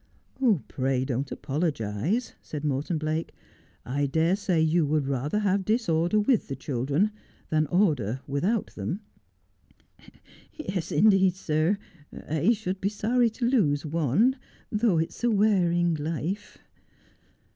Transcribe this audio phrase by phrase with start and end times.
[0.67, 3.35] 'Pray don't apologize,' said Morton Blake.'
[3.99, 7.11] I d;ire say you would rather have disorder with the children,
[7.51, 9.01] than order without them.''
[10.53, 11.77] Yes, indeed, sir,
[12.27, 14.37] I should be sorry to lose one,
[14.71, 16.57] though it's a wearing life.'